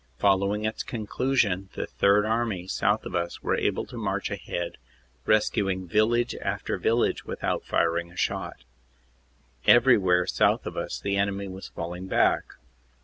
Following 0.17 0.65
its 0.65 0.81
conclusion 0.81 1.69
the 1.75 1.85
Third 1.85 2.25
Army 2.25 2.65
south 2.65 3.05
of 3.05 3.13
us 3.13 3.43
were 3.43 3.55
able 3.55 3.85
to 3.85 3.97
march 3.97 4.31
ahead, 4.31 4.79
rescuing 5.27 5.87
village 5.87 6.33
after 6.41 6.79
village 6.79 7.23
without 7.25 7.63
firing 7.63 8.11
a 8.11 8.17
shot. 8.17 8.63
Everywhere 9.67 10.25
south 10.25 10.65
of 10.65 10.75
us 10.75 10.99
the 10.99 11.17
enemy 11.17 11.47
was 11.47 11.67
falling 11.67 12.07
back. 12.07 12.55